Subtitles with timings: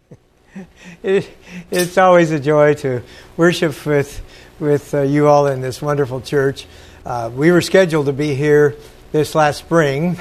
[1.02, 1.28] it,
[1.70, 3.02] it's always a joy to
[3.36, 4.22] worship with,
[4.58, 6.66] with uh, you all in this wonderful church.
[7.04, 8.76] Uh, we were scheduled to be here
[9.12, 10.16] this last spring.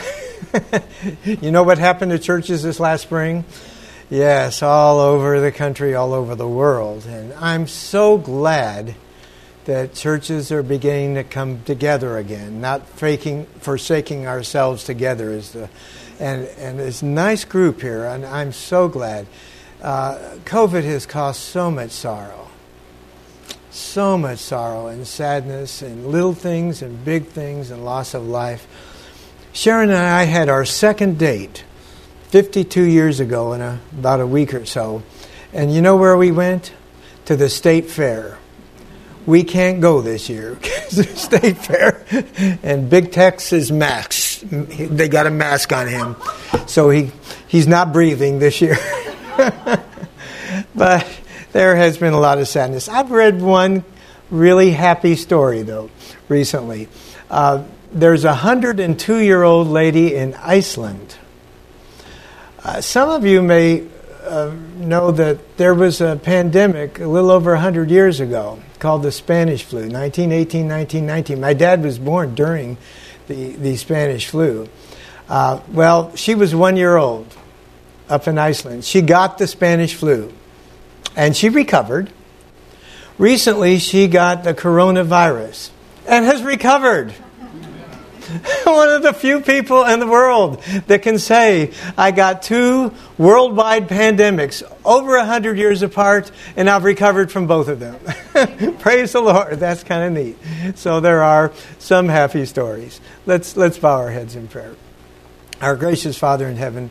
[1.25, 3.45] you know what happened to churches this last spring?
[4.09, 7.05] Yes, all over the country, all over the world.
[7.05, 8.95] And I'm so glad
[9.65, 15.31] that churches are beginning to come together again, not faking, forsaking ourselves together.
[15.31, 15.69] As the,
[16.19, 19.27] and, and this nice group here, and I'm so glad.
[19.81, 22.47] Uh, COVID has caused so much sorrow,
[23.71, 28.67] so much sorrow and sadness, and little things and big things and loss of life.
[29.53, 31.63] Sharon and I had our second date
[32.29, 35.01] 52 years ago in a, about a week or so.
[35.51, 36.71] And you know where we went?
[37.25, 38.37] To the state fair.
[39.25, 42.05] We can't go this year because the state fair.
[42.63, 44.43] And Big Tex is masked.
[44.49, 46.15] They got a mask on him.
[46.67, 47.11] So he,
[47.47, 48.77] he's not breathing this year.
[50.75, 51.07] but
[51.51, 52.89] there has been a lot of sadness.
[52.89, 53.83] I've read one
[54.29, 55.89] really happy story, though,
[56.29, 56.87] recently.
[57.29, 61.15] Uh, there's a 102 year old lady in Iceland.
[62.63, 63.87] Uh, some of you may
[64.23, 69.11] uh, know that there was a pandemic a little over 100 years ago called the
[69.11, 71.41] Spanish flu, 1918, 1919.
[71.41, 72.77] My dad was born during
[73.27, 74.69] the, the Spanish flu.
[75.27, 77.27] Uh, well, she was one year old
[78.11, 78.83] up in Iceland.
[78.85, 80.31] She got the Spanish flu
[81.15, 82.11] and she recovered.
[83.17, 85.69] Recently, she got the coronavirus
[86.07, 87.13] and has recovered.
[88.63, 93.89] One of the few people in the world that can say, I got two worldwide
[93.89, 97.99] pandemics over 100 years apart, and I've recovered from both of them.
[98.79, 99.59] Praise the Lord.
[99.59, 100.77] That's kind of neat.
[100.77, 103.01] So there are some happy stories.
[103.25, 104.75] Let's, let's bow our heads in prayer.
[105.59, 106.89] Our gracious Father in heaven,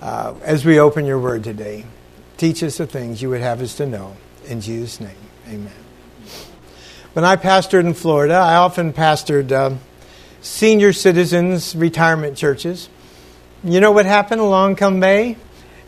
[0.00, 1.84] uh, as we open your word today,
[2.36, 4.16] teach us the things you would have us to know.
[4.46, 5.72] In Jesus' name, amen.
[7.12, 9.52] When I pastored in Florida, I often pastored.
[9.52, 9.76] Uh,
[10.40, 12.88] senior citizens retirement churches.
[13.64, 15.36] You know what happened along come May?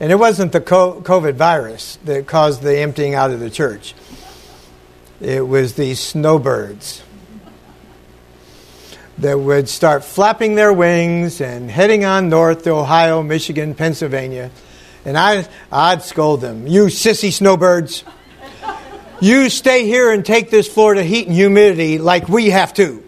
[0.00, 3.94] And it wasn't the COVID virus that caused the emptying out of the church.
[5.20, 7.02] It was the snowbirds
[9.20, 14.50] that would start flapping their wings and heading on north to Ohio, Michigan, Pennsylvania.
[15.04, 18.04] And I, I'd scold them, You sissy snowbirds.
[19.20, 23.04] You stay here and take this Florida heat and humidity like we have to.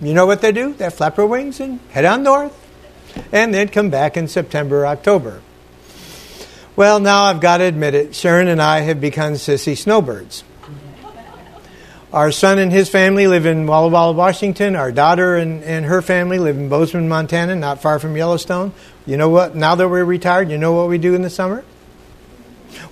[0.00, 0.72] You know what they do?
[0.72, 2.58] They flap their wings and head on north
[3.30, 5.42] and then come back in September, October.
[6.76, 10.44] Well, now I've got to admit it, Sharon and I have become sissy snowbirds.
[12.14, 14.76] Our son and his family live in Walla Walla, Washington.
[14.76, 18.72] Our daughter and, and her family live in Bozeman, Montana, not far from Yellowstone.
[19.04, 19.56] You know what?
[19.56, 21.64] Now that we're retired, you know what we do in the summer?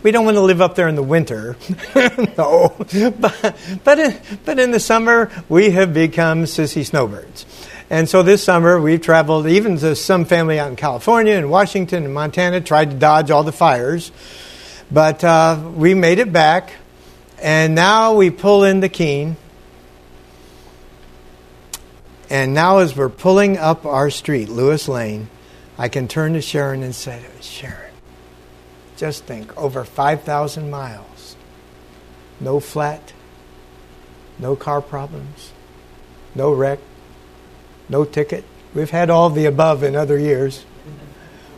[0.03, 1.57] we don't want to live up there in the winter.
[2.37, 2.75] no.
[3.21, 7.47] But, but, in, but in the summer, we have become sissy snowbirds.
[7.91, 12.05] And so this summer, we've traveled even to some family out in California and Washington
[12.05, 14.11] and Montana, tried to dodge all the fires.
[14.91, 16.73] But uh, we made it back.
[17.43, 19.37] And now we pull in the Keene.
[22.31, 25.29] And now, as we're pulling up our street, Lewis Lane,
[25.77, 27.93] I can turn to Sharon and say, Sharon,
[28.97, 31.37] just think, over 5,000 miles.
[32.41, 33.13] No flat,
[34.39, 35.53] no car problems,
[36.35, 36.79] no wreck,
[37.89, 38.45] no ticket.
[38.73, 40.65] We've had all the above in other years.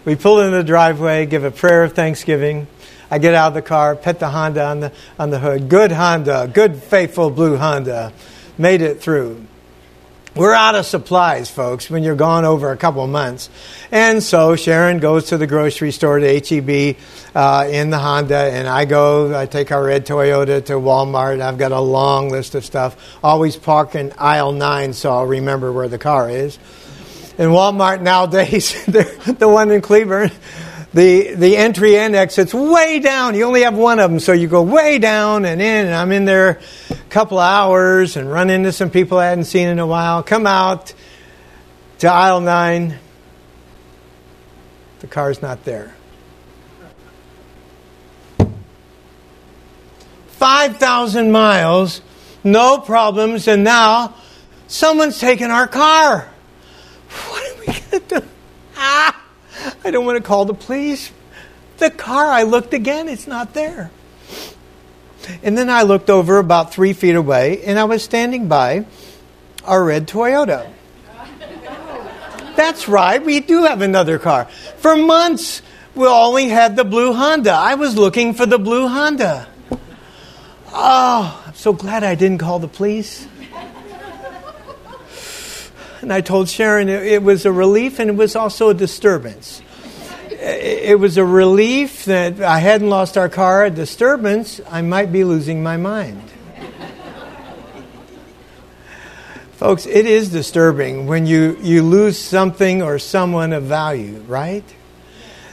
[0.04, 2.66] We pull in the driveway, give a prayer of thanksgiving.
[3.10, 5.68] I get out of the car, pet the Honda on the, on the hood.
[5.68, 8.12] Good Honda, good faithful blue Honda.
[8.58, 9.46] Made it through.
[10.36, 13.48] We're out of supplies, folks, when you're gone over a couple months.
[13.92, 16.96] And so Sharon goes to the grocery store to HEB
[17.36, 21.40] uh, in the Honda, and I go, I take our red Toyota to Walmart.
[21.40, 23.16] I've got a long list of stuff.
[23.22, 26.58] Always park in aisle nine so I'll remember where the car is.
[27.38, 30.32] In Walmart nowadays, the one in Cleburne,
[30.94, 33.34] the, the entry and exit's way down.
[33.34, 35.86] You only have one of them, so you go way down and in.
[35.86, 39.44] And I'm in there a couple of hours and run into some people I hadn't
[39.44, 40.22] seen in a while.
[40.22, 40.94] Come out
[41.98, 42.96] to aisle nine.
[45.00, 45.94] The car's not there.
[50.28, 52.02] 5,000 miles,
[52.44, 54.14] no problems, and now
[54.68, 56.28] someone's taken our car.
[57.28, 58.26] What are we going to do?
[58.76, 59.23] Ah!
[59.84, 61.10] I don't want to call the police.
[61.78, 63.90] The car, I looked again, it's not there.
[65.42, 68.86] And then I looked over about three feet away, and I was standing by
[69.64, 70.70] our red Toyota.
[72.56, 74.44] That's right, we do have another car.
[74.76, 75.62] For months,
[75.94, 77.52] we only had the blue Honda.
[77.52, 79.48] I was looking for the blue Honda.
[80.72, 83.26] Oh, I'm so glad I didn't call the police.
[86.04, 89.62] And I told Sharon it was a relief and it was also a disturbance.
[90.28, 95.24] It was a relief that I hadn't lost our car, a disturbance, I might be
[95.24, 96.20] losing my mind.
[99.52, 104.74] Folks, it is disturbing when you, you lose something or someone of value, right?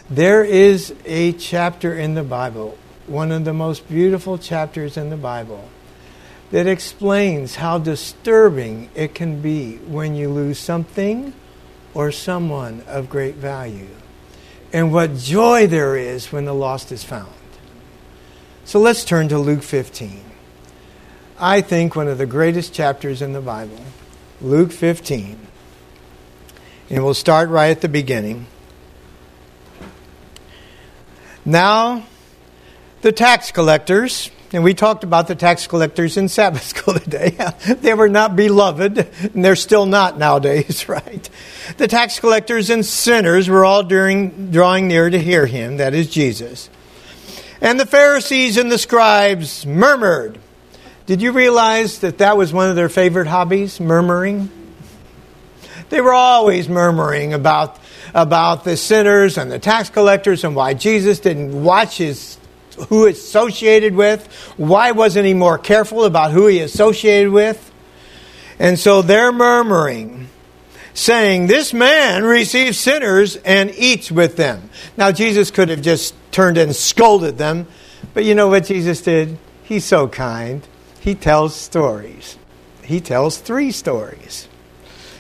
[0.10, 2.78] There is a chapter in the Bible,
[3.08, 5.70] one of the most beautiful chapters in the Bible,
[6.52, 11.34] that explains how disturbing it can be when you lose something
[11.94, 13.88] or someone of great value,
[14.72, 17.34] and what joy there is when the lost is found.
[18.66, 20.24] So let's turn to Luke 15.
[21.40, 23.84] I think, one of the greatest chapters in the Bible,
[24.40, 25.48] Luke 15.
[26.90, 28.46] And we'll start right at the beginning.
[31.44, 32.06] Now,
[33.02, 37.38] the tax collectors, and we talked about the tax collectors in Sabbath school today.
[37.68, 38.98] they were not beloved,
[39.34, 41.30] and they're still not nowadays, right?
[41.78, 46.10] The tax collectors and sinners were all during, drawing near to hear him, that is
[46.10, 46.70] Jesus.
[47.62, 50.40] And the Pharisees and the scribes murmured
[51.12, 54.50] did you realize that that was one of their favorite hobbies, murmuring?
[55.90, 57.80] They were always murmuring about,
[58.14, 62.38] about the sinners and the tax collectors and why Jesus didn't watch his
[62.90, 64.26] who associated with.
[64.58, 67.72] Why wasn't he more careful about who he associated with?
[68.60, 70.30] And so they're murmuring,
[70.94, 74.70] saying, This man receives sinners and eats with them.
[74.98, 77.68] Now, Jesus could have just turned and scolded them,
[78.14, 79.38] but you know what Jesus did?
[79.64, 80.68] He's so kind
[81.02, 82.38] he tells stories.
[82.84, 84.48] He tells three stories.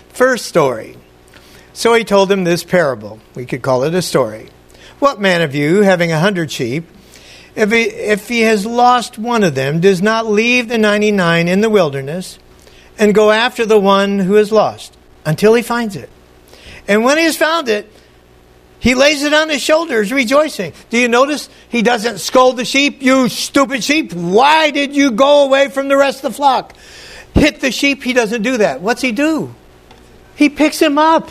[0.09, 0.95] First story.
[1.73, 3.19] So he told them this parable.
[3.33, 4.49] We could call it a story.
[4.99, 6.85] What man of you, having a hundred sheep,
[7.55, 11.61] if he, if he has lost one of them, does not leave the 99 in
[11.61, 12.39] the wilderness
[12.97, 16.09] and go after the one who is lost until he finds it?
[16.87, 17.91] And when he has found it,
[18.79, 20.73] he lays it on his shoulders, rejoicing.
[20.89, 23.01] Do you notice he doesn't scold the sheep?
[23.03, 26.75] You stupid sheep, why did you go away from the rest of the flock?
[27.35, 28.81] Hit the sheep, he doesn't do that.
[28.81, 29.53] What's he do?
[30.35, 31.29] He picks him up.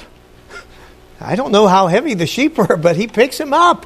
[1.21, 3.85] I don't know how heavy the sheep were, but he picks him up,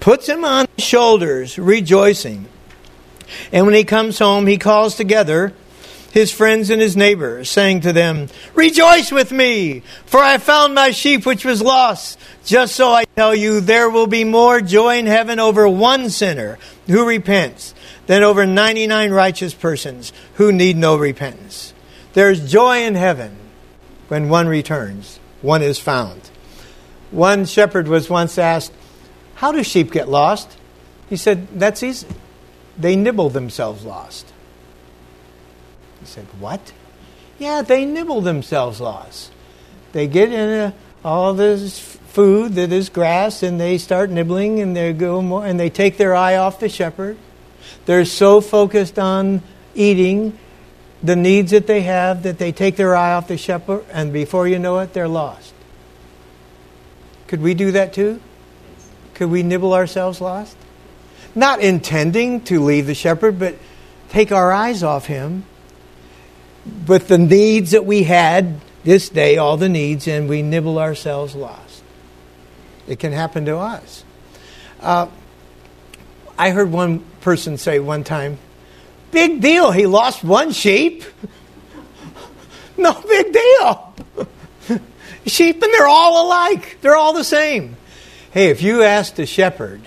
[0.00, 2.46] puts him on his shoulders, rejoicing.
[3.52, 5.52] And when he comes home, he calls together
[6.12, 10.90] his friends and his neighbors, saying to them, Rejoice with me, for I found my
[10.90, 12.18] sheep which was lost.
[12.44, 16.58] Just so I tell you, there will be more joy in heaven over one sinner
[16.86, 17.74] who repents
[18.06, 21.72] than over 99 righteous persons who need no repentance.
[22.12, 23.36] There's joy in heaven
[24.08, 26.28] when one returns, one is found.
[27.12, 28.72] One shepherd was once asked,
[29.40, 30.54] How do sheep get lost?
[31.08, 32.06] He said, That's easy.
[32.76, 34.30] They nibble themselves lost.
[36.00, 36.74] He said, What?
[37.38, 39.32] Yeah, they nibble themselves lost.
[39.92, 44.76] They get in a, all this food that is grass and they start nibbling and
[44.76, 47.16] they go more and they take their eye off the shepherd.
[47.86, 49.40] They're so focused on
[49.74, 50.38] eating
[51.02, 54.46] the needs that they have that they take their eye off the shepherd and before
[54.46, 55.54] you know it they're lost.
[57.26, 58.20] Could we do that too?
[59.20, 60.56] Could we nibble ourselves lost?
[61.34, 63.54] Not intending to leave the shepherd, but
[64.08, 65.44] take our eyes off him
[66.86, 71.34] with the needs that we had this day, all the needs, and we nibble ourselves
[71.34, 71.82] lost.
[72.88, 74.04] It can happen to us.
[74.80, 75.08] Uh,
[76.38, 78.38] I heard one person say one time,
[79.10, 81.04] Big deal, he lost one sheep.
[82.78, 83.94] no big deal.
[85.26, 87.76] sheep, and they're all alike, they're all the same.
[88.32, 89.82] Hey, if you asked a shepherd,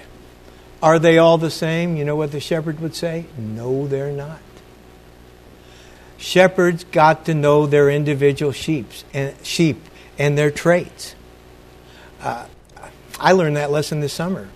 [0.81, 1.95] are they all the same?
[1.95, 3.25] You know what the shepherd would say?
[3.37, 4.39] No, they're not
[6.23, 9.81] shepherds got to know their individual sheep and sheep
[10.17, 11.15] and their traits.
[12.21, 12.45] Uh,
[13.19, 14.47] I learned that lesson this summer.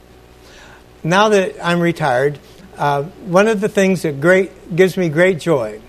[1.03, 2.39] Now that I'm retired,
[2.77, 5.81] uh, one of the things that great gives me great joy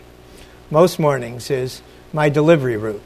[0.70, 1.80] most mornings is
[2.12, 3.02] my delivery route.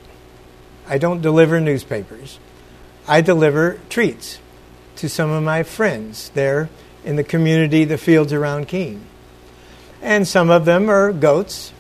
[0.88, 2.38] I don't deliver newspapers.
[3.06, 4.38] I deliver treats
[4.96, 6.68] to some of my friends there
[7.04, 9.04] in the community, the fields around Keene.
[10.00, 11.72] And some of them are goats,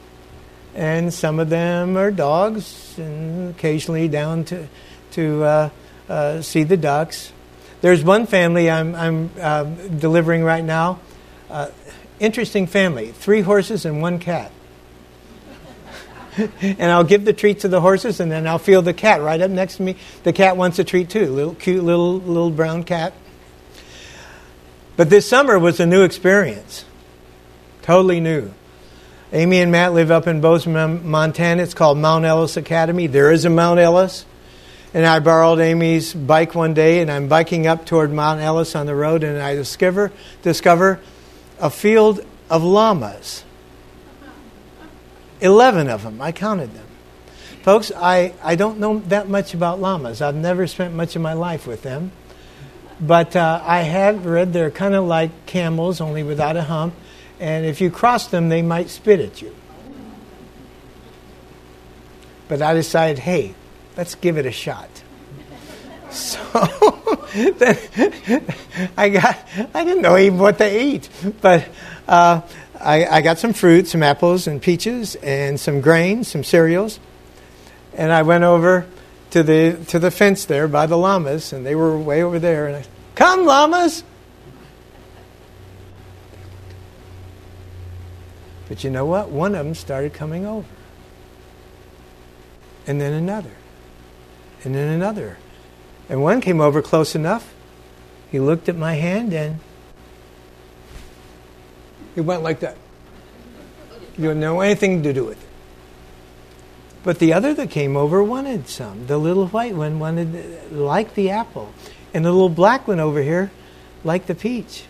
[0.74, 4.68] and some of them are dogs, and occasionally down to
[5.12, 5.70] to uh,
[6.08, 7.32] uh, see the ducks.
[7.80, 11.00] There's one family I'm, I'm uh, delivering right now.
[11.50, 11.68] Uh,
[12.20, 14.52] interesting family: three horses and one cat.
[16.36, 19.40] And I'll give the treat to the horses, and then I'll feel the cat right
[19.40, 19.96] up next to me.
[20.22, 23.12] The cat wants a treat too, little cute little little brown cat.
[24.96, 26.84] But this summer was a new experience,
[27.82, 28.52] totally new.
[29.32, 31.62] Amy and Matt live up in Bozeman, Montana.
[31.62, 33.06] It's called Mount Ellis Academy.
[33.06, 34.26] There is a Mount Ellis.
[34.94, 38.84] And I borrowed Amy's bike one day, and I'm biking up toward Mount Ellis on
[38.84, 40.12] the road, and I discover,
[40.42, 41.00] discover
[41.58, 43.42] a field of llamas.
[45.42, 46.20] Eleven of them.
[46.20, 46.86] I counted them.
[47.62, 50.22] Folks, I, I don't know that much about llamas.
[50.22, 52.12] I've never spent much of my life with them.
[53.00, 56.94] But uh, I have read they're kind of like camels, only without a hump
[57.42, 59.52] and if you cross them, they might spit at you.
[62.46, 63.56] But I decided, hey,
[63.96, 64.88] let's give it a shot.
[66.12, 66.38] So
[67.56, 67.78] then
[68.98, 69.38] I got,
[69.72, 71.08] I didn't know even what to eat,
[71.40, 71.66] but
[72.06, 72.42] uh,
[72.82, 76.98] I, I got some fruit, some apples and peaches, and some grain, some cereals.
[77.94, 78.86] And I went over
[79.30, 82.66] to the, to the fence there by the llamas, and they were way over there.
[82.66, 82.84] And I,
[83.14, 84.02] come, llamas!
[88.68, 89.30] But you know what?
[89.30, 90.66] One of them started coming over.
[92.86, 93.52] And then another.
[94.64, 95.38] And then another.
[96.08, 97.54] And one came over close enough.
[98.30, 99.60] He looked at my hand and
[102.14, 102.76] he went like that.
[104.18, 105.48] You don't know anything to do with it.
[107.02, 109.06] But the other that came over wanted some.
[109.06, 111.72] The little white one wanted, liked the apple.
[112.14, 113.50] And the little black one over here
[114.04, 114.84] liked the peach.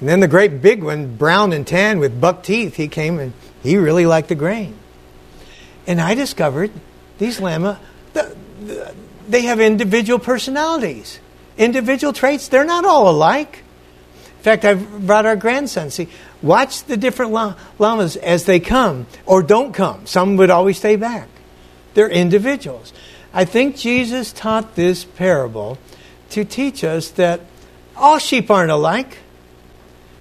[0.00, 3.32] And then the great big one, brown and tan with buck teeth, he came and
[3.62, 4.74] he really liked the grain.
[5.86, 6.72] And I discovered
[7.18, 7.78] these llama,
[9.28, 11.20] they have individual personalities,
[11.56, 12.48] individual traits.
[12.48, 13.62] They're not all alike.
[14.38, 15.90] In fact, I've brought our grandson.
[15.90, 16.08] See,
[16.42, 17.32] watch the different
[17.78, 20.06] llamas as they come or don't come.
[20.06, 21.28] Some would always stay back.
[21.94, 22.92] They're individuals.
[23.32, 25.78] I think Jesus taught this parable
[26.30, 27.40] to teach us that
[27.96, 29.18] all sheep aren't alike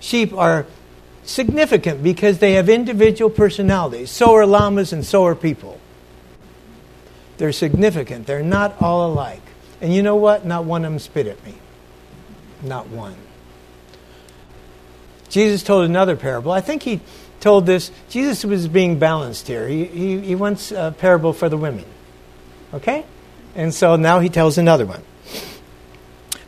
[0.01, 0.65] sheep are
[1.23, 4.11] significant because they have individual personalities.
[4.11, 5.79] So are llamas and so are people.
[7.37, 8.27] They're significant.
[8.27, 9.41] They're not all alike.
[9.79, 10.45] And you know what?
[10.45, 11.55] Not one of them spit at me.
[12.61, 13.15] Not one.
[15.31, 16.51] Jesus told another parable.
[16.51, 16.99] I think he
[17.39, 17.89] told this.
[18.09, 19.67] Jesus was being balanced here.
[19.67, 21.85] He, he, he wants a parable for the women.
[22.73, 23.05] Okay?
[23.55, 25.01] And so now he tells another one.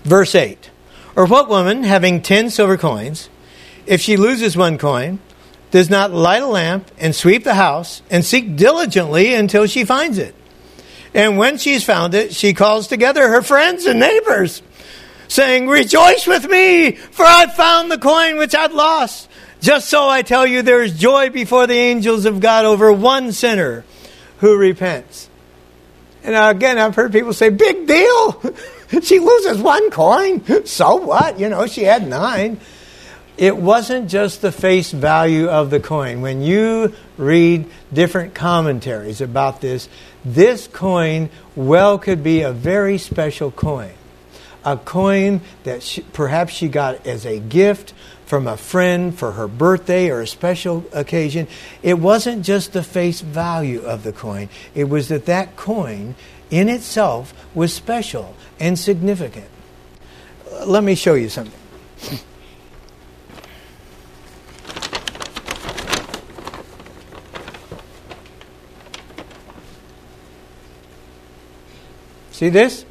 [0.03, 0.69] Verse 8
[1.15, 3.29] Or what woman, having ten silver coins,
[3.85, 5.19] if she loses one coin,
[5.71, 10.17] does not light a lamp and sweep the house and seek diligently until she finds
[10.17, 10.35] it.
[11.13, 14.61] And when she's found it, she calls together her friends and neighbors,
[15.27, 19.29] saying, Rejoice with me, for I've found the coin which I'd lost.
[19.61, 23.31] Just so I tell you, there is joy before the angels of God over one
[23.31, 23.85] sinner
[24.39, 25.29] who repents.
[26.23, 28.41] And again, I've heard people say, Big deal.
[29.01, 30.43] she loses one coin.
[30.65, 31.39] So what?
[31.39, 32.59] You know, she had nine
[33.37, 36.21] it wasn't just the face value of the coin.
[36.21, 39.89] When you read different commentaries about this,
[40.23, 43.91] this coin well could be a very special coin.
[44.65, 47.93] A coin that she, perhaps she got as a gift
[48.25, 51.47] from a friend for her birthday or a special occasion.
[51.81, 56.15] It wasn't just the face value of the coin, it was that that coin
[56.49, 59.49] in itself was special and significant.
[60.65, 61.59] Let me show you something.
[72.31, 72.85] See this?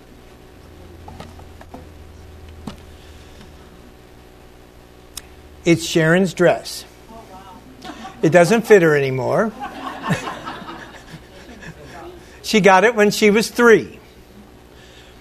[5.65, 6.85] It's Sharon's dress.
[8.23, 9.53] It doesn't fit her anymore.
[12.43, 14.01] she got it when she was three.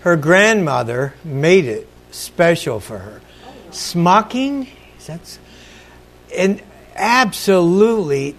[0.02, 3.22] Her grandmother made it special for her.
[3.72, 4.68] Smocking,
[5.06, 5.40] that's
[6.36, 6.62] and
[6.96, 8.36] absolutely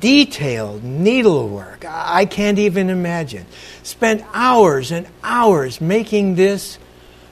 [0.00, 1.84] detailed needlework.
[1.86, 3.46] I can't even imagine.
[3.82, 6.78] Spent hours and hours making this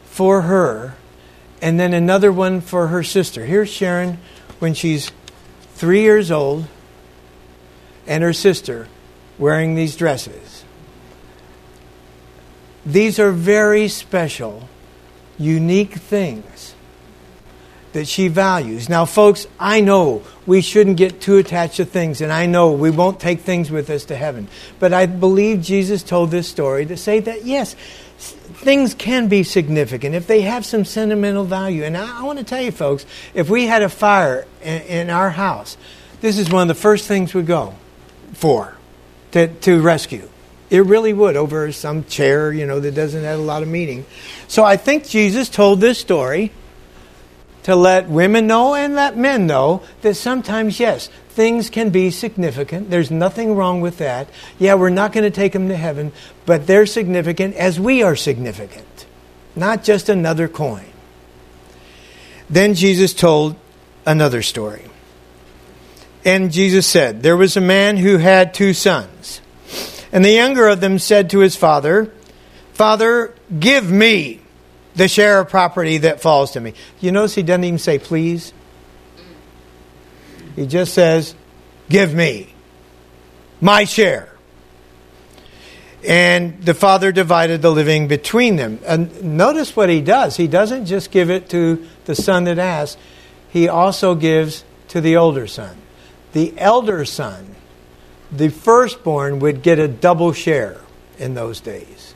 [0.04, 0.94] for her,
[1.62, 3.46] and then another one for her sister.
[3.46, 4.18] Here's Sharon
[4.58, 5.10] when she's
[5.74, 6.66] three years old,
[8.06, 8.88] and her sister
[9.38, 10.64] wearing these dresses.
[12.84, 14.68] These are very special,
[15.38, 16.74] unique things
[17.92, 18.88] that she values.
[18.88, 22.90] Now, folks, I know we shouldn't get too attached to things, and I know we
[22.90, 24.48] won't take things with us to heaven.
[24.80, 27.76] But I believe Jesus told this story to say that, yes,
[28.22, 31.84] things can be significant if they have some sentimental value.
[31.84, 35.10] And I, I want to tell you, folks, if we had a fire in, in,
[35.10, 35.76] our house,
[36.20, 37.74] this is one of the first things we go
[38.34, 38.76] for
[39.32, 40.28] to, to rescue.
[40.70, 44.06] It really would over some chair, you know, that doesn't have a lot of meaning.
[44.48, 46.52] So I think Jesus told this story
[47.64, 52.90] to let women know and let men know that sometimes, yes, things can be significant.
[52.90, 54.28] There's nothing wrong with that.
[54.58, 56.12] Yeah, we're not going to take them to heaven,
[56.44, 59.06] but they're significant as we are significant,
[59.54, 60.84] not just another coin.
[62.50, 63.56] Then Jesus told
[64.04, 64.84] another story.
[66.24, 69.40] And Jesus said, There was a man who had two sons.
[70.12, 72.12] And the younger of them said to his father,
[72.74, 74.41] Father, give me
[74.94, 76.74] the share of property that falls to me.
[77.00, 78.52] You notice he doesn't even say please.
[80.56, 81.34] He just says,
[81.88, 82.54] Give me
[83.60, 84.28] my share.
[86.04, 88.80] And the father divided the living between them.
[88.86, 90.36] And notice what he does.
[90.36, 92.98] He doesn't just give it to the son that asked,
[93.50, 95.76] he also gives to the older son.
[96.32, 97.54] The elder son,
[98.32, 100.80] the firstborn, would get a double share
[101.18, 102.14] in those days.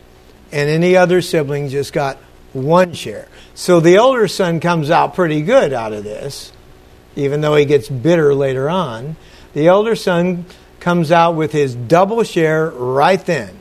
[0.51, 2.19] And any other sibling just got
[2.57, 3.29] one share.
[3.55, 6.53] So the older son comes out pretty good out of this,
[7.15, 9.17] even though he gets bitter later on.
[9.53, 10.47] The elder son
[10.81, 13.57] comes out with his double share right then.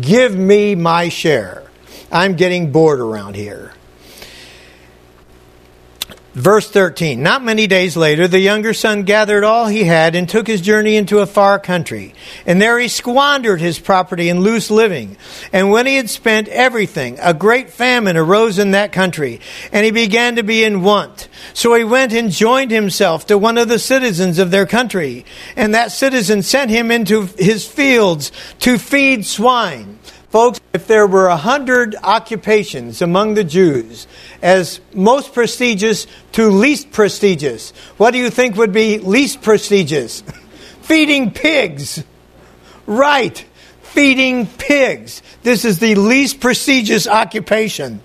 [0.00, 1.62] Give me my share.
[2.10, 3.72] I'm getting bored around here.
[6.36, 10.46] Verse 13 Not many days later, the younger son gathered all he had and took
[10.46, 12.12] his journey into a far country.
[12.44, 15.16] And there he squandered his property in loose living.
[15.50, 19.40] And when he had spent everything, a great famine arose in that country,
[19.72, 21.30] and he began to be in want.
[21.54, 25.24] So he went and joined himself to one of the citizens of their country.
[25.56, 29.95] And that citizen sent him into his fields to feed swine.
[30.30, 34.06] Folks, if there were a hundred occupations among the Jews,
[34.42, 40.22] as most prestigious to least prestigious, what do you think would be least prestigious?
[40.82, 42.02] feeding pigs.
[42.86, 43.38] Right,
[43.82, 45.22] feeding pigs.
[45.42, 48.00] This is the least prestigious occupation.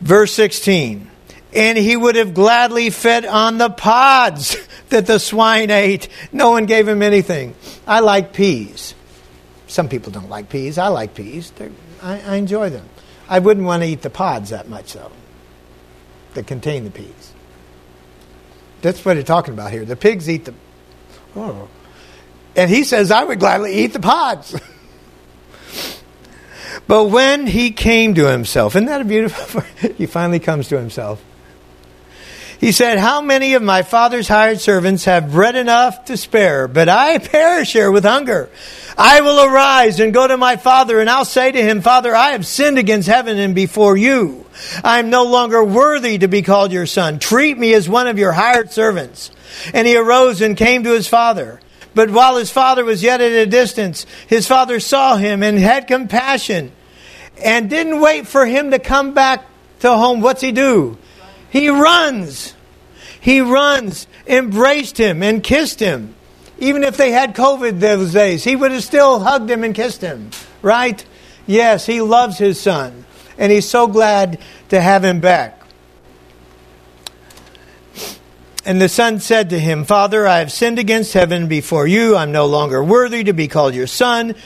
[0.00, 1.08] Verse 16.
[1.54, 4.56] And he would have gladly fed on the pods
[4.88, 6.08] that the swine ate.
[6.32, 7.54] No one gave him anything.
[7.86, 8.94] I like peas.
[9.72, 10.76] Some people don't like peas.
[10.76, 11.50] I like peas.
[12.02, 12.86] I, I enjoy them.
[13.26, 15.10] I wouldn't want to eat the pods that much, though,
[16.34, 17.32] that contain the peas.
[18.82, 19.86] That's what they're talking about here.
[19.86, 20.52] The pigs eat the.
[21.34, 21.70] Oh.
[22.54, 24.54] And he says, I would gladly eat the pods.
[26.86, 29.60] but when he came to himself, isn't that a beautiful?
[29.96, 31.24] he finally comes to himself.
[32.62, 36.88] He said, How many of my father's hired servants have bread enough to spare, but
[36.88, 38.50] I perish here with hunger?
[38.96, 42.30] I will arise and go to my father, and I'll say to him, Father, I
[42.30, 44.46] have sinned against heaven and before you.
[44.84, 47.18] I am no longer worthy to be called your son.
[47.18, 49.32] Treat me as one of your hired servants.
[49.74, 51.60] And he arose and came to his father.
[51.96, 55.88] But while his father was yet at a distance, his father saw him and had
[55.88, 56.70] compassion
[57.42, 59.46] and didn't wait for him to come back
[59.80, 60.20] to home.
[60.20, 60.96] What's he do?
[61.52, 62.54] He runs.
[63.20, 66.14] He runs, embraced him, and kissed him.
[66.58, 70.00] Even if they had COVID those days, he would have still hugged him and kissed
[70.00, 70.30] him,
[70.62, 71.04] right?
[71.46, 73.04] Yes, he loves his son,
[73.36, 75.62] and he's so glad to have him back.
[78.64, 82.16] And the son said to him, Father, I have sinned against heaven before you.
[82.16, 84.36] I'm no longer worthy to be called your son.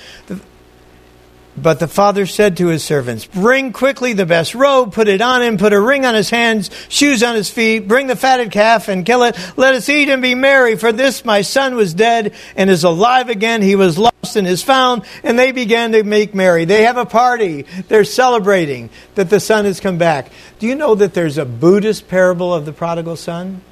[1.58, 5.42] But the father said to his servants, Bring quickly the best robe, put it on
[5.42, 8.88] him, put a ring on his hands, shoes on his feet, bring the fatted calf
[8.88, 9.36] and kill it.
[9.56, 13.30] Let us eat and be merry, for this my son was dead and is alive
[13.30, 13.62] again.
[13.62, 15.04] He was lost and is found.
[15.22, 16.66] And they began to make merry.
[16.66, 17.64] They have a party.
[17.88, 20.30] They're celebrating that the son has come back.
[20.58, 23.62] Do you know that there's a Buddhist parable of the prodigal son?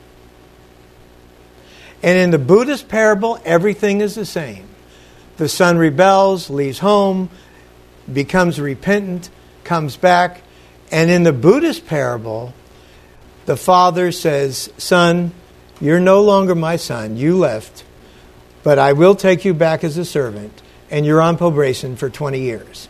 [2.03, 4.69] And in the Buddhist parable, everything is the same.
[5.37, 7.29] The son rebels, leaves home,
[8.13, 9.31] becomes repentant,
[9.65, 10.43] comes back.
[10.91, 12.55] And in the Buddhist parable,
[13.47, 15.33] the father says, Son,
[15.81, 17.17] you're no longer my son.
[17.17, 17.85] You left,
[18.63, 22.41] but I will take you back as a servant, and you're on probation for 20
[22.41, 22.89] years.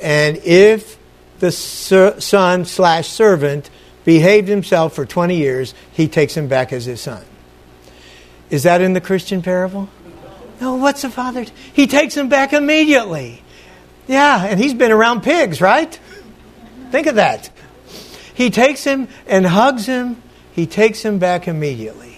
[0.00, 0.98] And if
[1.40, 3.70] the son slash servant
[4.04, 7.24] behaved himself for 20 years, he takes him back as his son.
[8.50, 9.88] Is that in the Christian parable?
[10.60, 11.44] No, what's the father?
[11.72, 13.42] He takes him back immediately.
[14.08, 15.98] Yeah, and he's been around pigs, right?
[16.90, 17.50] Think of that.
[18.34, 20.22] He takes him and hugs him.
[20.52, 22.16] He takes him back immediately.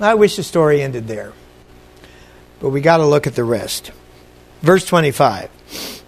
[0.00, 1.32] I wish the story ended there.
[2.60, 3.90] But we got to look at the rest.
[4.62, 5.50] Verse 25.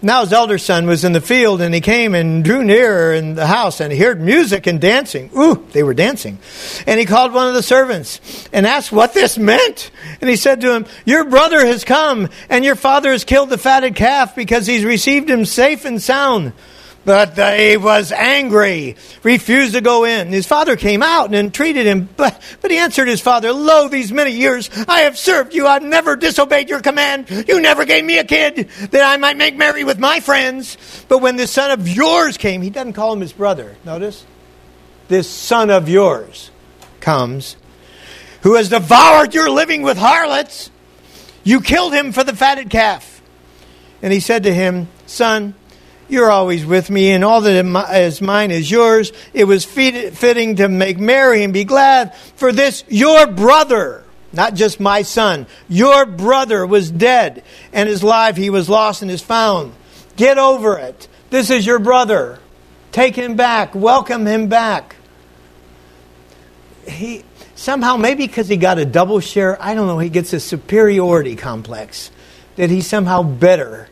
[0.03, 3.35] Now his elder son was in the field, and he came and drew near in
[3.35, 5.31] the house, and he heard music and dancing.
[5.37, 6.39] Ooh, they were dancing.
[6.87, 9.91] And he called one of the servants and asked what this meant.
[10.21, 13.59] And he said to him, Your brother has come, and your father has killed the
[13.59, 16.55] fatted calf because he's received him safe and sound.
[17.03, 20.29] But he was angry, refused to go in.
[20.29, 24.13] His father came out and entreated him, but, but he answered his father, Lo, these
[24.13, 25.67] many years I have served you.
[25.67, 27.31] I've never disobeyed your command.
[27.49, 30.77] You never gave me a kid that I might make merry with my friends.
[31.09, 33.77] But when this son of yours came, he doesn't call him his brother.
[33.85, 34.27] Notice?
[35.09, 36.51] This son of yours
[37.01, 37.57] comes,
[38.43, 40.71] who has devoured your living with harlots.
[41.45, 43.23] You killed him for the fatted calf.
[44.03, 45.55] And he said to him, Son,
[46.11, 49.13] you're always with me, and all that is mine is yours.
[49.33, 54.81] It was fitting to make merry and be glad, for this your brother, not just
[54.81, 57.43] my son, your brother was dead,
[57.73, 59.73] and his life he was lost and is found.
[60.17, 61.09] Get over it.
[61.31, 62.39] This is your brother.
[62.93, 63.75] Take him back.
[63.75, 64.97] Welcome him back.
[66.89, 70.41] He somehow, maybe because he got a double share, I don't know, he gets a
[70.41, 72.11] superiority complex
[72.57, 73.90] that he's somehow better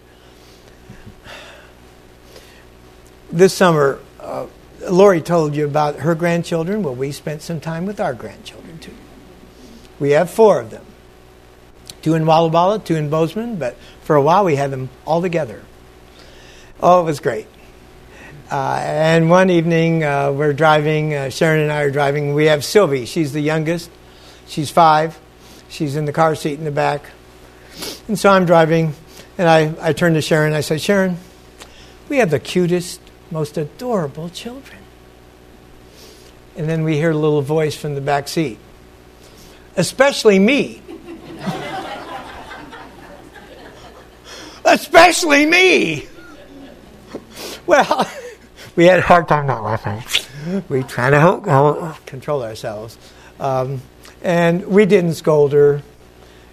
[3.30, 4.46] this summer, uh,
[4.88, 6.82] Lori told you about her grandchildren.
[6.82, 8.94] Well, we spent some time with our grandchildren too.
[9.98, 10.84] We have four of them
[12.02, 15.20] two in Walla Walla, two in Bozeman, but for a while we had them all
[15.20, 15.62] together.
[16.80, 17.46] Oh, it was great.
[18.50, 22.34] Uh, and one evening uh, we're driving, uh, Sharon and I are driving.
[22.34, 23.90] We have Sylvie, she's the youngest.
[24.46, 25.18] She's five.
[25.68, 27.04] She's in the car seat in the back.
[28.08, 28.94] And so I'm driving,
[29.36, 30.54] and I, I turn to Sharon.
[30.54, 31.18] I say, Sharon,
[32.08, 34.78] we have the cutest most adorable children.
[36.56, 38.58] And then we hear a little voice from the back seat,
[39.76, 40.82] especially me.
[44.64, 46.06] especially me.
[47.66, 48.10] Well,
[48.76, 50.02] we had a hard time not laughing.
[50.70, 51.44] We try to hold,
[52.06, 52.96] control ourselves.
[53.38, 53.82] Um,
[54.22, 55.82] and we didn't scold her.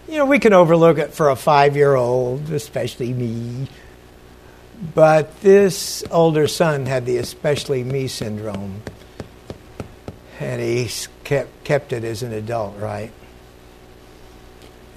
[0.10, 3.70] You know, we can overlook it for a five year old, especially me.
[4.94, 8.82] But this older son had the especially me syndrome.
[10.40, 10.90] And he
[11.24, 13.12] kept, kept it as an adult, right?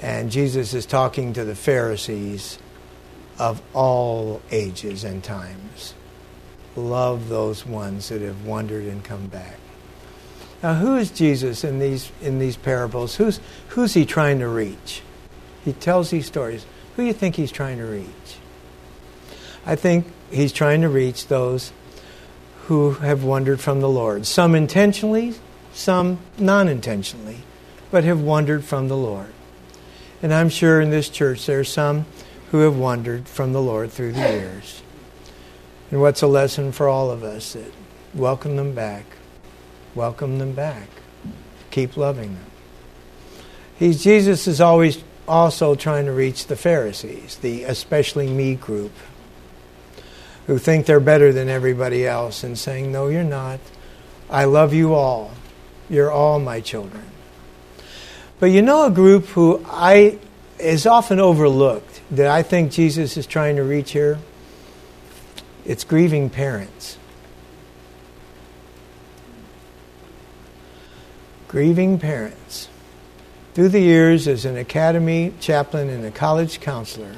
[0.00, 2.58] And Jesus is talking to the Pharisees
[3.38, 5.94] of all ages and times.
[6.76, 9.58] Love those ones that have wandered and come back.
[10.62, 13.14] Now, who is Jesus in these, in these parables?
[13.14, 15.02] Who's, who's he trying to reach?
[15.64, 16.66] He tells these stories.
[16.96, 18.37] Who do you think he's trying to reach?
[19.68, 21.72] I think he's trying to reach those
[22.68, 24.24] who have wandered from the Lord.
[24.24, 25.34] Some intentionally,
[25.74, 27.40] some non intentionally,
[27.90, 29.30] but have wandered from the Lord.
[30.22, 32.06] And I'm sure in this church there are some
[32.50, 34.82] who have wandered from the Lord through the years.
[35.90, 37.52] And what's a lesson for all of us?
[37.52, 37.70] That
[38.14, 39.04] welcome them back.
[39.94, 40.88] Welcome them back.
[41.70, 42.46] Keep loving them.
[43.78, 48.92] He's, Jesus is always also trying to reach the Pharisees, the especially me group
[50.48, 53.60] who think they're better than everybody else and saying, No, you're not.
[54.28, 55.30] I love you all.
[55.88, 57.04] You're all my children.
[58.40, 60.18] But you know a group who I
[60.58, 64.18] is often overlooked that I think Jesus is trying to reach here?
[65.64, 66.96] It's grieving parents.
[71.46, 72.68] Grieving parents.
[73.54, 77.16] Through the years, as an academy chaplain and a college counselor,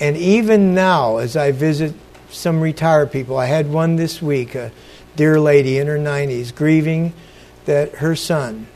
[0.00, 1.94] and even now, as I visit
[2.30, 4.72] some retired people, I had one this week, a
[5.14, 7.12] dear lady in her 90s, grieving
[7.66, 8.66] that her son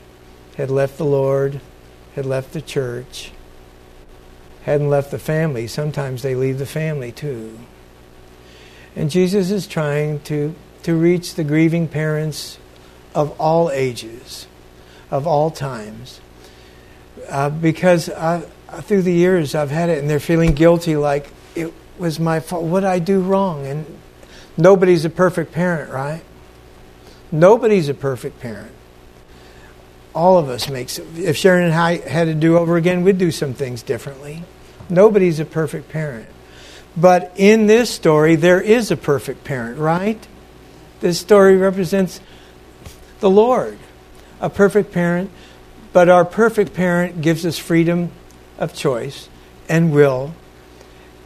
[0.55, 1.59] had left the Lord,
[2.13, 3.31] had left the church,
[4.63, 5.65] hadn't left the family.
[5.65, 7.57] Sometimes they leave the family too.
[8.95, 12.59] And Jesus is trying to, to reach the grieving parents
[13.15, 14.47] of all ages,
[15.09, 16.21] of all times.
[17.27, 18.43] Uh, because I,
[18.81, 22.63] through the years I've had it, and they're feeling guilty, like it was my fault.
[22.63, 23.65] What did I do wrong?
[23.65, 23.85] And
[24.57, 26.21] nobody's a perfect parent, right?
[27.31, 28.71] Nobody's a perfect parent.
[30.13, 30.99] All of us makes.
[30.99, 34.43] If Sharon and I had to do over again, we'd do some things differently.
[34.89, 36.27] Nobody's a perfect parent.
[36.95, 40.25] But in this story, there is a perfect parent, right?
[41.01, 42.21] This story represents
[43.19, 43.77] the Lord,
[44.39, 45.31] a perfect parent.
[45.91, 48.11] But our perfect parent gives us freedom
[48.57, 49.29] of choice
[49.67, 50.33] and will.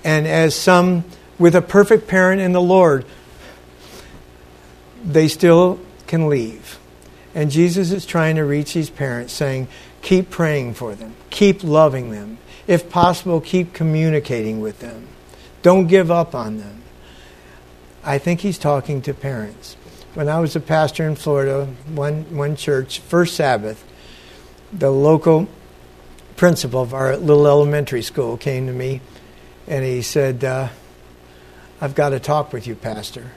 [0.04, 1.04] And as some
[1.38, 3.06] with a perfect parent in the Lord,
[5.04, 6.80] they still can leave.
[7.36, 9.68] And Jesus is trying to reach these parents, saying,
[10.02, 12.38] keep praying for them, keep loving them.
[12.68, 15.08] If possible, keep communicating with them.
[15.62, 16.82] Don't give up on them.
[18.04, 19.76] I think he's talking to parents.
[20.13, 23.84] When I was a pastor in Florida, one, one church, first Sabbath,
[24.72, 25.48] the local
[26.39, 29.02] principal of our little elementary school came to me
[29.67, 30.69] and he said, uh,
[31.82, 33.32] I've got to talk with you, Pastor.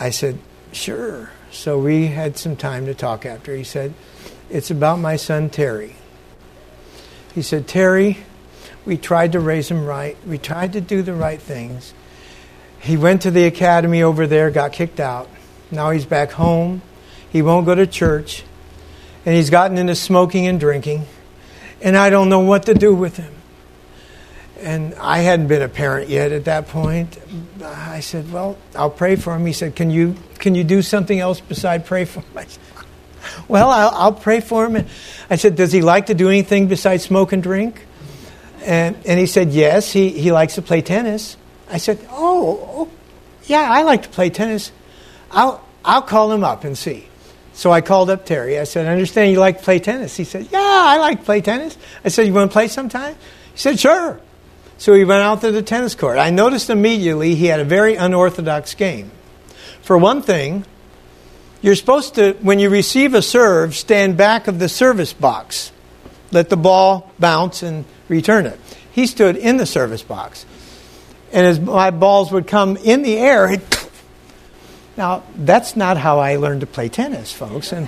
[0.00, 0.40] I said,
[0.72, 1.30] Sure.
[1.52, 3.54] So we had some time to talk after.
[3.54, 3.94] He said,
[4.50, 5.94] It's about my son, Terry.
[7.36, 8.18] He said, Terry,
[8.84, 10.16] we tried to raise him right.
[10.26, 11.94] We tried to do the right things.
[12.80, 15.28] He went to the academy over there, got kicked out.
[15.70, 16.82] Now he's back home.
[17.30, 18.42] He won't go to church.
[19.24, 21.06] And he's gotten into smoking and drinking.
[21.82, 23.32] And I don't know what to do with him.
[24.60, 27.18] And I hadn't been a parent yet at that point.
[27.64, 29.46] I said, Well, I'll pray for him.
[29.46, 32.28] He said, Can you, can you do something else besides pray for him?
[32.46, 32.58] Said,
[33.48, 34.76] Well, I'll, I'll pray for him.
[34.76, 34.88] And
[35.30, 37.86] I said, Does he like to do anything besides smoke and drink?
[38.62, 41.38] And, and he said, Yes, he, he likes to play tennis.
[41.70, 42.88] I said, oh, oh,
[43.44, 44.72] yeah, I like to play tennis.
[45.30, 47.06] I'll, I'll call him up and see.
[47.60, 48.58] So I called up Terry.
[48.58, 50.16] I said, I understand you like to play tennis.
[50.16, 51.76] He said, Yeah, I like to play tennis.
[52.02, 53.14] I said, You want to play sometime?
[53.52, 54.18] He said, Sure.
[54.78, 56.16] So he went out to the tennis court.
[56.16, 59.10] I noticed immediately he had a very unorthodox game.
[59.82, 60.64] For one thing,
[61.60, 65.70] you're supposed to, when you receive a serve, stand back of the service box.
[66.32, 68.58] Let the ball bounce and return it.
[68.90, 70.46] He stood in the service box.
[71.30, 73.58] And as my balls would come in the air,
[75.00, 77.72] now that's not how I learned to play tennis, folks.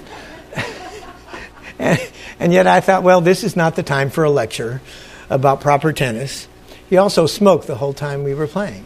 [1.79, 2.01] And,
[2.39, 4.81] and, yet I thought, well, this is not the time for a lecture
[5.29, 6.47] about proper tennis.
[6.89, 8.85] He also smoked the whole time we were playing.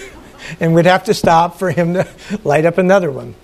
[0.60, 2.06] and we'd have to stop for him to
[2.44, 3.34] light up another one.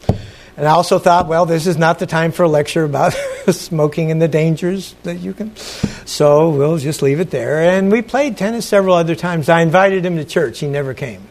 [0.57, 3.15] And I also thought, well, this is not the time for a lecture about
[3.51, 5.57] smoking and the dangers that you can.
[6.07, 7.63] So we'll just leave it there.
[7.63, 9.49] And we played tennis several other times.
[9.49, 10.61] I invited him to church.
[10.61, 11.27] He never came.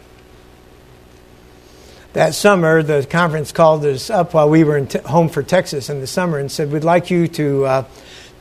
[2.13, 5.99] That summer, the conference called us up while we were in home for Texas in
[5.99, 7.85] the summer and said, We'd like you to, uh,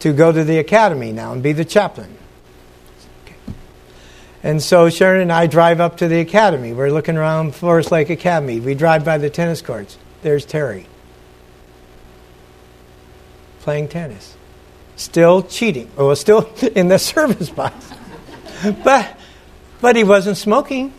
[0.00, 2.18] to go to the academy now and be the chaplain.
[4.42, 6.72] And so Sharon and I drive up to the academy.
[6.72, 8.60] We're looking around Forest Lake Academy.
[8.60, 9.96] We drive by the tennis courts.
[10.22, 10.86] There's Terry
[13.60, 14.36] playing tennis,
[14.96, 15.88] still cheating.
[15.96, 17.86] Oh, still in the service box,
[18.84, 19.16] but
[19.80, 20.92] but he wasn't smoking.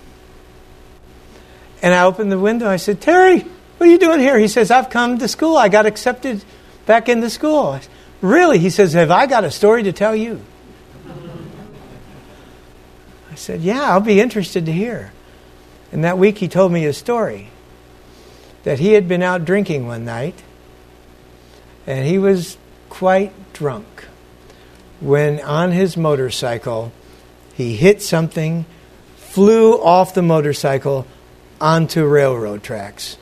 [1.83, 2.67] And I opened the window.
[2.67, 4.39] I said, Terry, what are you doing here?
[4.39, 5.57] He says, I've come to school.
[5.57, 6.43] I got accepted
[6.85, 7.73] back into school.
[7.73, 7.91] Said,
[8.21, 8.57] really?
[8.57, 10.41] He says, Have I got a story to tell you?
[13.29, 15.11] I said, Yeah, I'll be interested to hear.
[15.91, 17.49] And that week he told me his story
[18.63, 20.41] that he had been out drinking one night
[21.85, 22.57] and he was
[22.89, 24.05] quite drunk
[25.01, 26.93] when on his motorcycle
[27.53, 28.65] he hit something,
[29.17, 31.05] flew off the motorcycle
[31.63, 33.17] onto railroad tracks,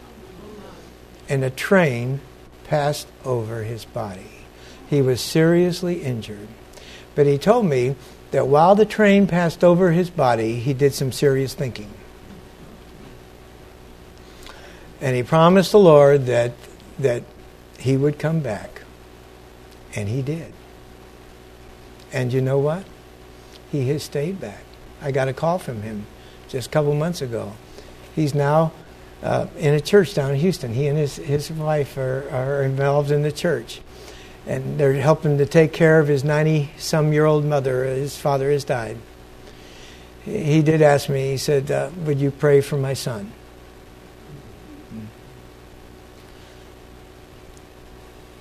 [1.30, 2.20] and a train
[2.64, 4.32] passed over his body.
[4.90, 6.48] He was seriously injured.
[7.14, 7.96] But he told me
[8.32, 11.94] that while the train passed over his body, he did some serious thinking.
[15.00, 16.54] And he promised the Lord that,
[16.98, 17.22] that
[17.78, 18.82] he would come back.
[19.96, 20.52] And he did.
[22.12, 22.86] And you know what?
[23.72, 24.64] He has stayed back.
[25.00, 26.08] I got a call from him
[26.48, 27.54] just a couple months ago.
[28.16, 28.72] He's now
[29.24, 30.74] uh, in a church down in Houston.
[30.74, 33.82] He and his, his wife are, are involved in the church
[34.46, 37.86] and they're helping to take care of his 90 some year old mother.
[37.86, 38.98] His father has died.
[40.24, 43.32] He did ask me, he said, uh, Would you pray for my son?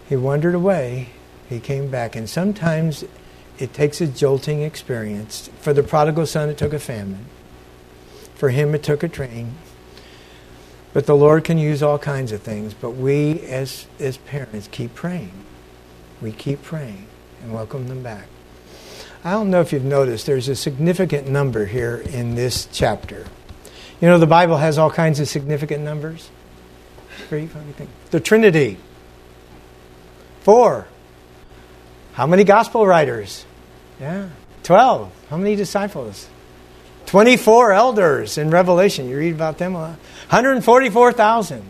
[0.09, 1.11] He wandered away.
[1.49, 2.17] He came back.
[2.17, 3.05] And sometimes
[3.59, 5.49] it takes a jolting experience.
[5.61, 7.27] For the prodigal son, it took a famine.
[8.41, 9.55] For him, it took a train.
[10.93, 12.75] But the Lord can use all kinds of things.
[12.75, 15.31] But we, as, as parents, keep praying
[16.21, 17.07] we keep praying
[17.43, 18.27] and welcome them back.
[19.25, 23.27] I don't know if you've noticed, there's a significant number here in this chapter.
[24.01, 26.31] You know, the Bible has all kinds of significant numbers.
[27.29, 27.63] Three, five,
[28.11, 28.79] the Trinity.
[30.41, 30.87] Four.
[32.15, 33.45] How many gospel writers?
[34.01, 34.31] Yeah.
[34.63, 35.13] Twelve.
[35.29, 36.29] How many disciples?
[37.11, 39.09] 24 elders in Revelation.
[39.09, 39.75] You read about them.
[39.75, 39.99] a lot.
[40.29, 41.65] 144,000.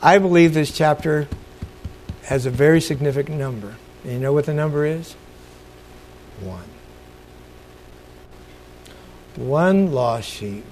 [0.00, 1.26] I believe this chapter
[2.22, 3.74] has a very significant number.
[4.04, 5.14] And you know what the number is?
[6.38, 6.68] One.
[9.34, 10.64] One lost sheep,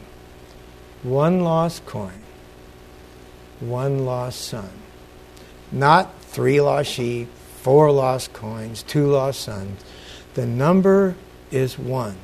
[1.02, 2.22] one lost coin,
[3.59, 4.70] one lost son.
[5.72, 7.28] Not three lost sheep,
[7.62, 9.85] four lost coins, two lost sons.
[10.35, 11.16] The number
[11.50, 12.16] is one.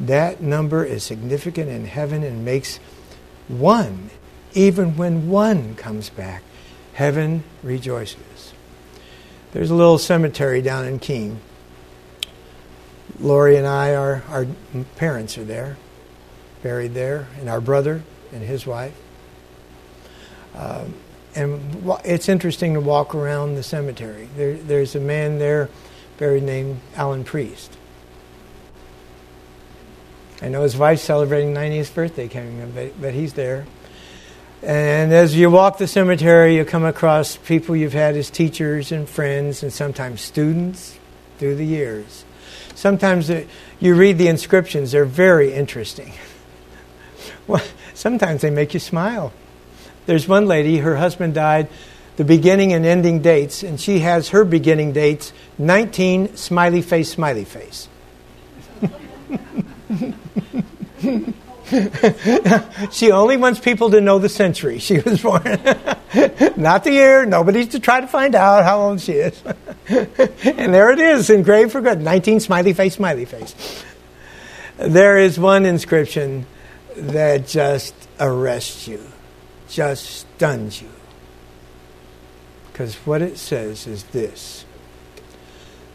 [0.00, 2.78] That number is significant in heaven and makes
[3.48, 4.10] one,
[4.54, 6.42] even when one comes back,
[6.94, 8.52] heaven rejoices.
[9.52, 11.40] There's a little cemetery down in Keene.
[13.18, 14.46] Lori and I, our, our
[14.96, 15.76] parents are there,
[16.62, 18.94] buried there, and our brother and his wife.
[20.54, 20.94] Um,
[21.34, 24.28] and it's interesting to walk around the cemetery.
[24.36, 25.70] There, there's a man there
[26.18, 27.77] buried named Alan Priest.
[30.40, 33.66] I know his wife's celebrating 90th birthday coming but, but he's there.
[34.62, 39.08] And as you walk the cemetery, you come across people you've had as teachers and
[39.08, 40.98] friends, and sometimes students
[41.38, 42.24] through the years.
[42.74, 43.30] Sometimes
[43.80, 46.12] you read the inscriptions, they're very interesting.
[47.46, 47.62] well,
[47.94, 49.32] sometimes they make you smile.
[50.06, 51.68] There's one lady, her husband died,
[52.16, 57.44] the beginning and ending dates, and she has her beginning dates 19 smiley face, smiley
[57.44, 57.88] face.
[62.90, 65.42] she only wants people to know the century she was born,
[66.56, 67.26] not the year.
[67.26, 69.42] Nobody's to try to find out how old she is.
[69.88, 73.84] and there it is, engraved for good 19 smiley face, smiley face.
[74.76, 76.46] There is one inscription
[76.96, 79.00] that just arrests you
[79.68, 80.88] just stuns you.
[82.72, 84.64] Because what it says is this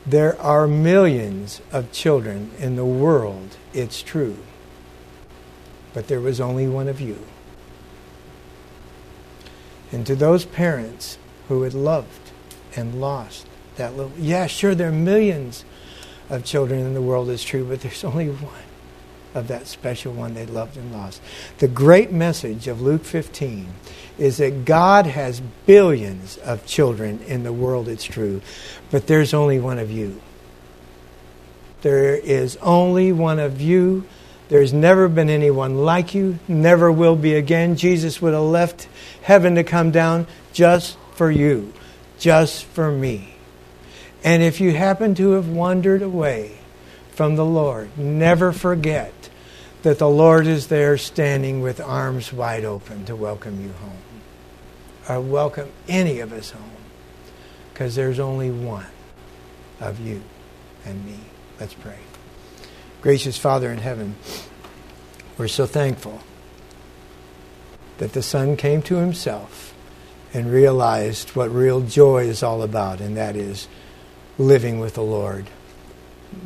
[0.05, 4.37] there are millions of children in the world, it's true,
[5.93, 7.19] but there was only one of you.
[9.91, 12.31] And to those parents who had loved
[12.75, 15.63] and lost that little, yeah, sure, there are millions
[16.29, 18.72] of children in the world, it's true, but there's only one
[19.33, 21.21] of that special one they loved and lost.
[21.59, 23.67] The great message of Luke 15
[24.17, 28.41] is that God has billions of children in the world, it's true,
[28.91, 30.21] but there's only one of you.
[31.81, 34.05] There is only one of you.
[34.49, 37.75] There's never been anyone like you, never will be again.
[37.75, 38.87] Jesus would have left
[39.21, 41.73] heaven to come down just for you,
[42.19, 43.33] just for me.
[44.23, 46.57] And if you happen to have wandered away
[47.13, 49.13] from the Lord, never forget
[49.83, 53.97] that the Lord is there standing with arms wide open to welcome you home.
[55.07, 56.71] Or welcome any of us home.
[57.71, 58.87] Because there's only one
[59.79, 60.23] of you
[60.85, 61.19] and me.
[61.59, 61.99] Let's pray.
[63.01, 64.15] Gracious Father in heaven,
[65.37, 66.21] we're so thankful
[67.97, 69.75] that the Son came to himself
[70.33, 73.67] and realized what real joy is all about, and that is
[74.37, 75.47] living with the Lord,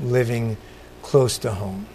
[0.02, 0.58] living
[1.02, 1.88] close to home.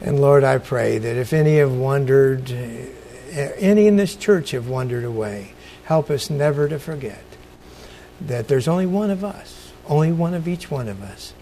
[0.00, 4.68] And Lord, I pray that if any have wandered, eh, any in this church have
[4.68, 5.52] wandered away,
[5.84, 7.24] help us never to forget
[8.20, 11.32] that there's only one of us, only one of each one of us,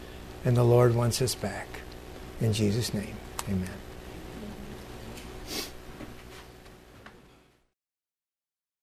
[0.45, 1.81] and the Lord wants us back.
[2.41, 3.17] In Jesus' name,
[3.49, 3.88] amen.